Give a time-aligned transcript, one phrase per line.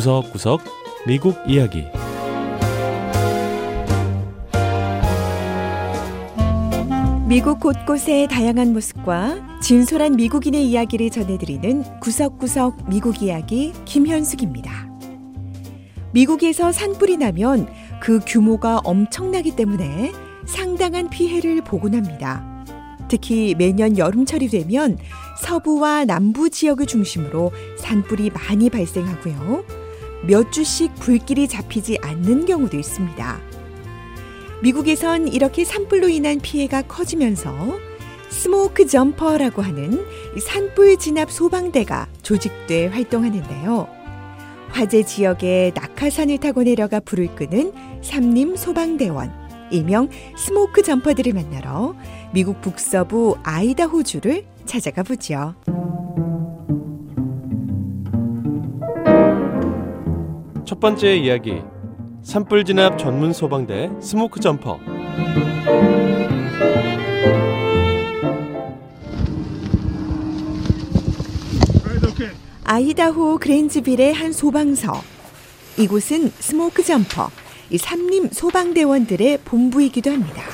[0.00, 0.62] 구석구석
[1.06, 1.84] 미국 이야기
[7.28, 14.88] 미국 곳곳의 다양한 모습과 진솔한 미국인의 이야기를 전해드리는 구석구석 미국 이야기 김현숙입니다.
[16.14, 17.68] 미국에서 산불이 나면
[18.00, 20.12] 그 규모가 엄청나기 때문에
[20.46, 22.64] 상당한 피해를 보곤 합니다.
[23.08, 24.96] 특히 매년 여름철이 되면
[25.42, 29.79] 서부와 남부 지역을 중심으로 산불이 많이 발생하고요.
[30.26, 33.40] 몇 주씩 불길이 잡히지 않는 경우도 있습니다.
[34.62, 37.78] 미국에선 이렇게 산불로 인한 피해가 커지면서
[38.28, 40.06] smoke jumper라고 하는
[40.38, 43.88] 산불 진압 소방대가 조직돼 활동하는데요.
[44.68, 49.32] 화재 지역에 낙하산을 타고 내려가 불을 끄는 삼림 소방대원,
[49.72, 51.94] 일명 smoke jumper들을 만나러
[52.32, 55.54] 미국 북서부 아이다호주를 찾아가 보죠.
[60.70, 61.62] 첫 번째 이야기
[62.22, 64.78] 산불 진압 전문 소방대 smoke jumper
[72.62, 74.92] 아이다호 그랜지빌의 한 소방서.
[75.76, 77.28] 이곳은 smoke jumper,
[77.70, 80.44] 이 삼림 소방대원들의 본부이기도 합니다.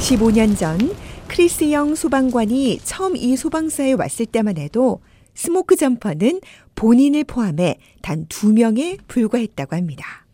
[0.00, 0.78] 15년 전
[1.26, 5.00] 크리스 영 소방관이 처음 이 소방서에 왔을 때만 해도
[5.38, 6.40] smoke jumper는
[6.74, 10.26] 본인을 포함해 단 두 명에 불과했다고 합니다.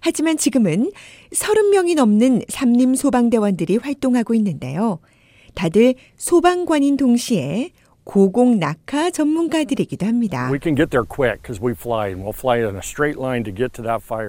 [0.00, 0.90] 하지만 지금은
[1.30, 5.00] 30명이 넘는 삼림 소방대원들이 활동하고 있는데요.
[5.54, 7.72] 다들 소방관인 동시에
[8.04, 10.48] 고공 낙하 전문가들이기도 합니다.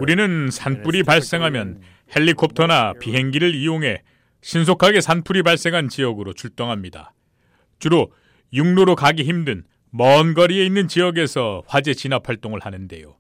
[0.02, 1.80] 우리는 산불이 발생하면
[2.14, 4.02] 헬리콥터나 비행기를 이용해
[4.42, 7.14] 신속하게 산불이 발생한 지역으로 출동합니다.
[7.80, 8.12] 주로
[8.52, 9.64] 육로로 가기 힘든
[9.98, 13.16] 먼 거리에 있는 지역에서 화재 진압 활동을 하는데요.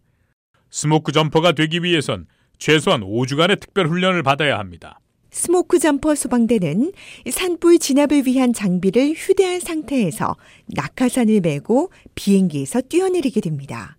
[0.69, 2.27] smoke jumper가 되기 위해선
[2.58, 4.99] 최소한 5주간의 특별 훈련을 받아야 합니다.
[5.31, 6.91] smoke jumper 소방대는
[7.31, 10.35] 산불 진압을 위한 장비를 휴대한 상태에서
[10.67, 13.95] 낙하산을 메고 비행기에서 뛰어내리게 됩니다.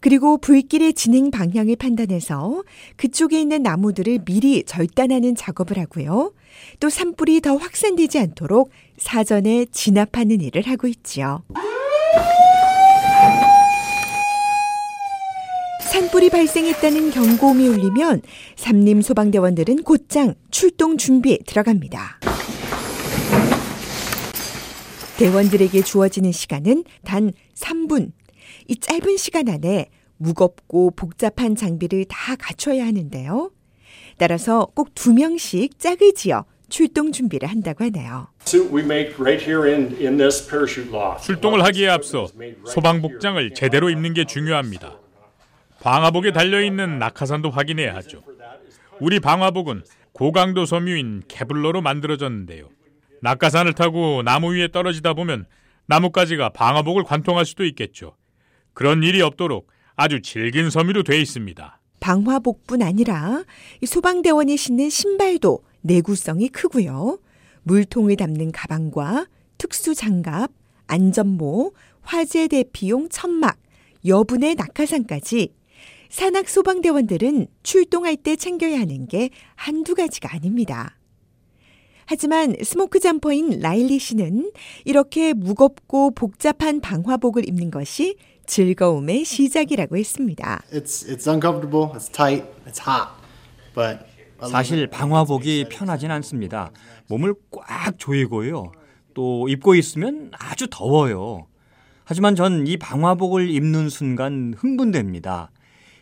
[0.00, 2.64] 그리고 불길의 진행 방향을 판단해서
[2.96, 6.34] 그쪽에 있는 나무들을 미리 절단하는 작업을 하고요.
[6.80, 11.44] 또 산불이 더 확산되지 않도록 사전에 진압하는 일을 하고 있지요.
[15.94, 18.22] 산불이 발생했다는 경고음이 울리면
[18.56, 22.18] 삼림 소방대원들은 곧장 출동 준비에 들어갑니다.
[25.16, 28.10] 대원들에게 주어지는 시간은 단 3분.
[28.66, 33.52] 이 짧은 시간 안에 무겁고 복잡한 장비를 다 갖춰야 하는데요.
[34.18, 38.26] 따라서 꼭 두 명씩 짝을 지어 출동 준비를 한다고 하네요.
[41.22, 42.26] 출동을 하기에 앞서
[42.66, 45.03] 소방복장을 제대로 입는 게 중요합니다.
[45.84, 48.22] 방화복에 달려있는 낙하산도 확인해야 하죠.
[49.00, 52.70] 우리 방화복은 고강도 섬유인 케블러로 만들어졌는데요.
[53.20, 55.44] 낙하산을 타고 나무 위에 떨어지다 보면
[55.84, 58.16] 나뭇가지가 방화복을 관통할 수도 있겠죠.
[58.72, 61.78] 그런 일이 없도록 아주 질긴 섬유로 돼 있습니다.
[62.00, 63.44] 방화복뿐 아니라
[63.84, 67.18] 소방대원이 신는 신발도 내구성이 크고요.
[67.64, 69.26] 물통을 담는 가방과
[69.58, 70.50] 특수 장갑,
[70.86, 73.58] 안전모, 화재 대피용 천막,
[74.06, 75.52] 여분의 낙하산까지
[76.08, 80.96] 산악 소방대원들은 출동할 때 챙겨야 하는 게 한두 가지가 아닙니다.
[82.06, 84.52] 하지만 smoke jumper인 라일리 씨는
[84.84, 88.16] 이렇게 무겁고 복잡한 방화복을 입는 것이
[88.46, 90.62] 즐거움의 시작이라고 했습니다.
[90.70, 93.08] It's, it's uncomfortable, it's tight, it's hot,
[93.74, 94.00] but
[94.50, 96.70] 사실 방화복이 편하진 않습니다.
[97.08, 98.72] 몸을 꽉 조이고요.
[99.14, 101.46] 또 입고 있으면 아주 더워요.
[102.04, 105.50] 하지만 전 이 방화복을 입는 순간 흥분됩니다.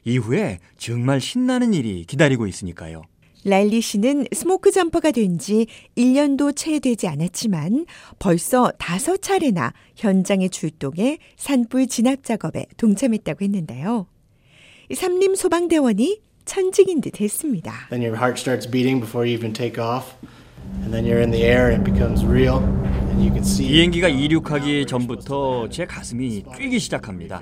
[0.04, 3.02] 이후에 정말 신나는 일이 기다리고 있으니까요.
[3.44, 7.86] 라일리 씨는 smoke jumper가 된 지 1년도 채 되지 않았지만
[8.20, 14.06] 벌써 다섯 차례나 현장에 출동해 산불 진압 작업에 동참했다고 했는데요.
[14.94, 17.72] 삼림 소방대원이 천직인 듯 했습니다.
[17.90, 20.14] then your heart starts beating before you even take off.
[20.82, 22.58] And then you're in the air and it becomes real.
[22.62, 27.40] And you can see 비행기가 이륙하기 전부터 제 가슴이 뛰기 시작합니다.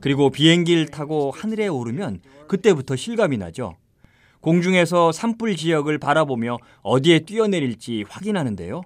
[0.00, 3.76] 그리고 비행기를 타고 하늘에 오르면 그때부터 실감이 나죠.
[4.40, 8.82] 공중에서 산불 지역을 바라보며 어디에 뛰어내릴지 확인하는데요.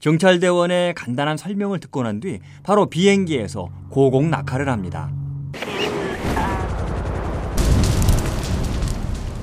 [0.00, 5.10] 경찰대원의 간단한 설명을 듣고 난 뒤 바로 비행기에서 고공 낙하를 합니다.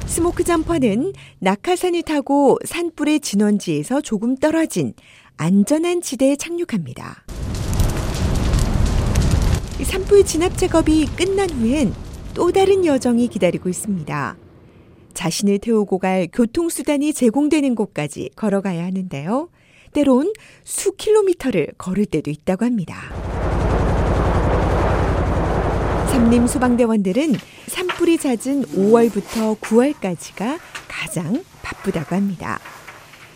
[0.06, 4.94] 스모크 점퍼는 낙하산을 타고 산불의 진원지에서 조금 떨어진
[5.38, 7.23] 안전한 지대에 착륙합니다.
[9.82, 11.94] 산불 진압 작업이 끝난 후엔
[12.34, 14.38] 또 다른 여정이 기다리고 있습니다.
[15.14, 19.50] 자신을 태우고 갈 교통수단이 제공되는 곳까지 걸어가야 하는데요.
[19.94, 20.32] 때론
[20.64, 22.98] 수 킬로미터를 걸을 때도 있다고 합니다.
[26.12, 27.34] 삼림 소방대원들은
[27.68, 32.60] 산불이 잦은 5월부터 9월까지가 가장 바쁘다고 합니다.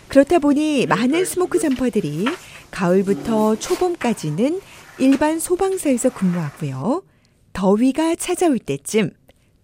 [0.07, 2.25] 그렇다 보니 많은 smoke jumper들이
[2.71, 4.61] 가을부터 초봄까지는
[4.99, 7.03] 일반 소방서에서 근무하고요.
[7.53, 9.11] 더위가 찾아올 때쯤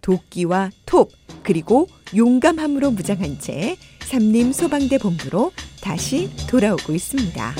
[0.02, 1.12] 도끼와 톱
[1.44, 5.52] 그리고 용감함으로 무장한 채 삼림 소방대 본부로
[5.82, 7.56] 다시 돌아오고 있습니다.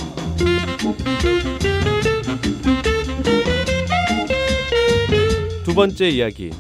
[5.64, 6.52] 두 번째 이야기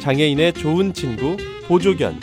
[0.00, 2.20] 장애인의 좋은 친구 보조견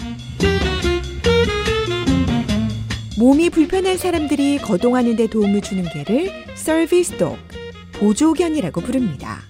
[3.17, 7.37] 몸이 불편한 사람들이 거동하는 데 도움을 주는 개를 서비스 독,
[7.99, 9.41] 보조견이라고 부릅니다.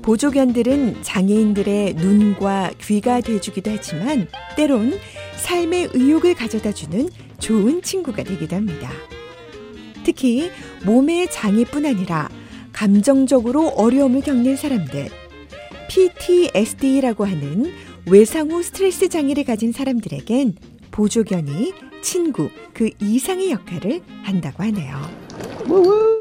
[0.00, 4.26] 보조견들은 장애인들의 눈과 귀가 돼주기도 하지만
[4.56, 4.98] 때론
[5.36, 8.90] 삶의 의욕을 가져다 주는 좋은 친구가 되기도 합니다.
[10.02, 10.50] 특히
[10.86, 12.30] 몸의 장애뿐 아니라
[12.72, 15.08] 감정적으로 어려움을 겪는 사람들,
[15.88, 17.70] PTSD라고 하는
[18.06, 20.54] 외상 후 스트레스 장애를 가진 사람들에겐
[20.90, 21.72] 보조견이
[22.08, 25.00] 친구 그 이상의 역할을 한다고 하네요.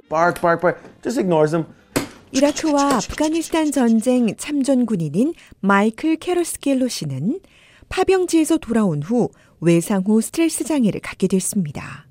[0.09, 0.81] Bark, bark, bark.
[1.03, 1.65] Just ignores them.
[2.31, 7.41] 이라크와 아프가니스탄 전쟁 참전 군인인 마이클 캐러스겔로 씨는
[7.89, 12.05] 파병지에서 돌아온 후 외상 후 스트레스 장애를 갖게 됐습니다.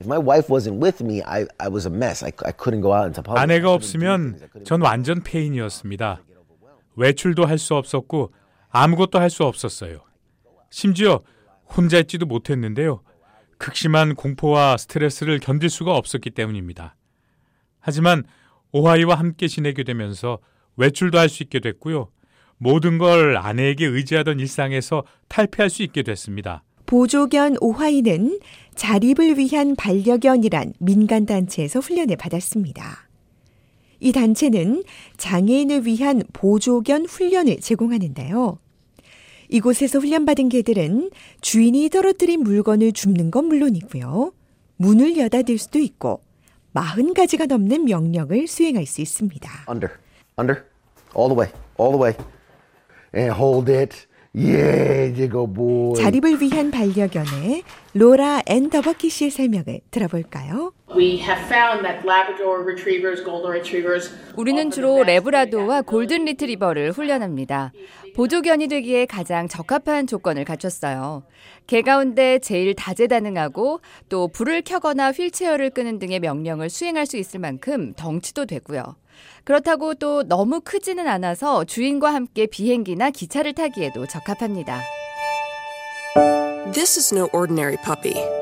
[3.26, 6.22] 아내가 없으면 전 완전 폐인이었습니다.
[6.96, 8.32] 외출도 할 수 없었고
[8.68, 10.00] 아무것도 할 수 없었어요.
[10.70, 11.20] 심지어
[11.74, 13.00] 혼자 있지도 못했는데요.
[13.62, 16.96] 극심한 공포와 스트레스를 견딜 수가 없었기 때문입니다.
[17.78, 18.24] 하지만
[18.72, 20.38] 오하이와 함께 지내게 되면서
[20.76, 22.08] 외출도 할 수 있게 됐고요.
[22.58, 26.64] 모든 걸 아내에게 의지하던 일상에서 탈피할 수 있게 됐습니다.
[26.86, 28.40] 보조견 오하이는
[28.74, 33.08] 자립을 위한 반려견이란 민간단체에서 훈련을 받았습니다.
[34.00, 34.82] 이 단체는
[35.18, 38.58] 장애인을 위한 보조견 훈련을 제공하는데요.
[39.52, 41.10] 이곳에서 훈련받은 개들은
[41.42, 44.32] 주인이 떨어뜨린 물건을 줍는 건 물론이고요.
[44.76, 46.22] 문을 여닫을 수도 있고
[46.74, 49.50] 40가지가 넘는 명령을 수행할 수 있습니다.
[49.68, 49.94] Under,
[50.38, 50.64] under,
[51.14, 52.16] all the way, all the way,
[53.14, 54.06] and hold it.
[54.34, 56.02] Yeah, you go, boy.
[56.02, 57.62] 자립을 위한 반려견의
[57.92, 60.72] 로라 앤 더버키 씨의 설명을 들어볼까요?
[60.94, 67.72] We have found that Labrador retrievers, golden retrievers, 우리는 주로 레브라도와 골든 리트리버를 훈련합니다.
[68.14, 71.22] 보조견이 되기에 가장 적합한 조건을 갖췄어요.
[71.66, 73.80] 개 가운데 제일 다재다능하고
[74.10, 78.96] 또 불을 켜거나 휠체어를 끄는 등의 명령을 수행할 수 있을 만큼 덩치도 되고요.
[79.44, 84.80] 그렇다고 또 너무 크지는 않아서 주인과 함께 비행기나 기차를 타기에도 적합합니다.
[86.72, 88.41] This is no ordinary puppy.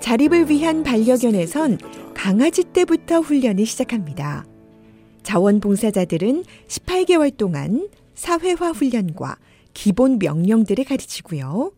[0.00, 1.78] 자립을 위한 반려견에선
[2.14, 4.44] 강아지 때부터 훈련을 시작합니다.
[5.22, 9.36] 자원봉사자들은 18개월 동안 사회화 훈련과
[9.74, 11.72] 기본 명령들을 가르치고요.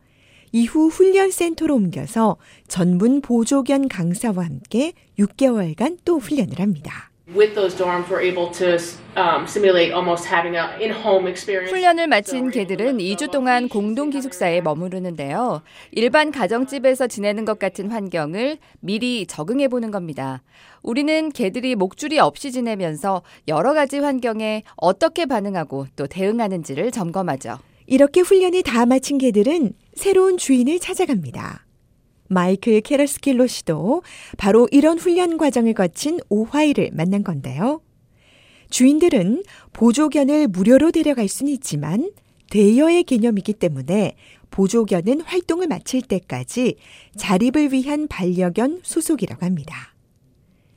[0.53, 7.10] 이후 훈련센터로 옮겨서 전문 보조견 강사와 함께 6개월간 또 훈련을 합니다.
[7.35, 8.79] With those dorms, we're able to
[9.17, 11.71] um, simulate almost having an in-home experience.
[11.71, 15.63] 훈련을 마친 개들은 2주 동안 공동 기숙사에 머무르는데요.
[15.93, 20.43] 일반 가정집에서 지내는 것 같은 환경을 미리 적응해 보는 겁니다.
[20.83, 27.59] 우리는 개들이 목줄이 없이 지내면서 여러 가지 환경에 어떻게 반응하고 또 대응하는지를 점검하죠.
[27.87, 31.70] 이렇게 훈련을 다 마친 개들은 새로운 주인을 찾아갑니다.
[32.31, 34.03] 마이클 캐러스킬로 씨도
[34.39, 37.83] 바로 이런 훈련 과정을 거친 오하이를 만난 건데요.
[38.71, 42.13] 주인들은 보조견을 무료로 데려갈 수는 있지만
[42.51, 44.15] 대여의 개념이기 때문에
[44.53, 46.77] 보조견은 활동을 마칠 때까지
[47.17, 49.95] 자립을 위한 반려견 소속이라고 합니다.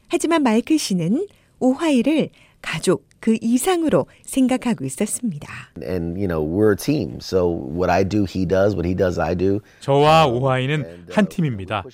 [0.08, 1.28] 하지만 마이클 씨는
[1.60, 2.30] 오하이를
[2.62, 5.48] 가족 그 이상으로 생각하고 있었습니다.
[5.82, 7.20] And you know we're a team.
[7.22, 8.76] So what I do, he does.
[8.76, 9.62] What he does, I do.
[9.80, 11.86] 저와 오하이는 한 팀입니다.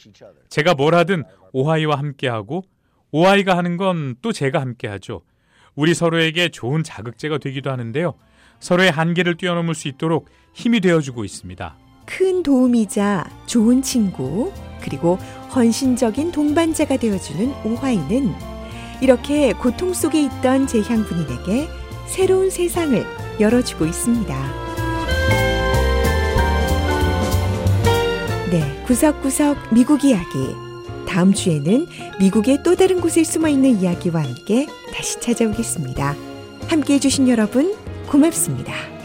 [0.49, 2.63] 제가 뭘 하든 오하이와 함께 하고
[3.11, 5.21] 오하이가 하는 건 또 제가 함께 하죠.
[5.75, 8.15] 우리 서로에게 좋은 자극제가 되기도 하는데요.
[8.59, 11.77] 서로의 한계를 뛰어넘을 수 있도록 힘이 되어주고 있습니다.
[12.07, 15.17] 큰 도움이자 좋은 친구, 그리고
[15.53, 18.33] 헌신적인 동반자가 되어주는 오하이는
[19.01, 21.69] 이렇게 고통 속에 있던 재향 군인에게
[22.07, 23.05] 새로운 세상을
[23.39, 24.35] 열어주고 있습니다.
[28.51, 30.55] 네, 구석구석 미국 이야기.
[31.07, 31.87] 다음 주에는
[32.19, 36.15] 미국의 또 다른 곳에 숨어 있는 이야기와 함께 다시 찾아오겠습니다.
[36.67, 37.75] 함께 해주신 여러분,
[38.07, 38.98] 고맙습니다.